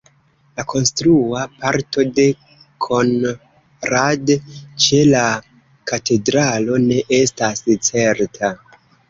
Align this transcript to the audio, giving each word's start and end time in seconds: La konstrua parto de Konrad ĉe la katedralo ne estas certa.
La 0.59 0.63
konstrua 0.71 1.41
parto 1.57 2.05
de 2.19 2.25
Konrad 2.85 4.33
ĉe 4.87 5.03
la 5.11 5.23
katedralo 5.93 6.81
ne 6.89 6.99
estas 7.21 7.63
certa. 7.93 8.53